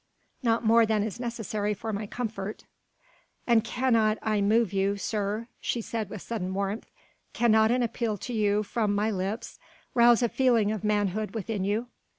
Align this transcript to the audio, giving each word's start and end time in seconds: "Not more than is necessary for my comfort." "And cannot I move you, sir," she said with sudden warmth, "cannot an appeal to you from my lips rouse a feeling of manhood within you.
"Not 0.41 0.65
more 0.65 0.83
than 0.87 1.03
is 1.03 1.19
necessary 1.19 1.75
for 1.75 1.93
my 1.93 2.07
comfort." 2.07 2.65
"And 3.45 3.63
cannot 3.63 4.17
I 4.23 4.41
move 4.41 4.73
you, 4.73 4.97
sir," 4.97 5.47
she 5.59 5.79
said 5.79 6.09
with 6.09 6.23
sudden 6.23 6.51
warmth, 6.55 6.89
"cannot 7.33 7.69
an 7.69 7.83
appeal 7.83 8.17
to 8.17 8.33
you 8.33 8.63
from 8.63 8.95
my 8.95 9.11
lips 9.11 9.59
rouse 9.93 10.23
a 10.23 10.29
feeling 10.29 10.71
of 10.71 10.83
manhood 10.83 11.35
within 11.35 11.63
you. 11.65 11.85